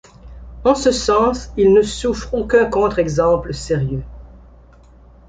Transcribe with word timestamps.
En 0.63 0.73
ce 0.73 0.89
sens 0.91 1.51
il 1.57 1.73
ne 1.73 1.83
souffre 1.83 2.33
aucun 2.33 2.65
contre 2.65 2.97
exemple 2.97 3.53
sérieux. 3.53 4.01